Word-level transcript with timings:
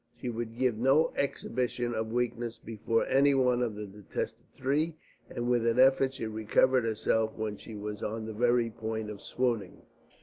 She 0.19 0.29
would 0.29 0.57
give 0.57 0.79
no 0.79 1.13
exhibition 1.15 1.93
of 1.93 2.11
weakness 2.11 2.57
before 2.57 3.05
any 3.05 3.35
one 3.35 3.61
of 3.61 3.75
the 3.75 3.85
detested 3.85 4.47
three, 4.57 4.95
and 5.29 5.47
with 5.47 5.63
an 5.67 5.77
effort 5.77 6.15
she 6.15 6.25
recovered 6.25 6.85
herself 6.85 7.37
when 7.37 7.55
she 7.55 7.75
was 7.75 8.01
on 8.01 8.25
the 8.25 8.33
very 8.33 8.71
point 8.71 9.11
of 9.11 9.21
swooning. 9.21 9.83